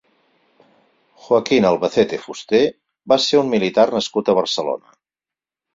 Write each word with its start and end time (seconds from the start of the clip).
Joaquín 1.25 1.67
Albacete 1.71 2.19
Fuster 2.23 2.63
va 3.15 3.19
ser 3.29 3.45
un 3.45 3.53
militar 3.55 3.89
nascut 3.99 4.35
a 4.35 4.41
Barcelona. 4.43 5.01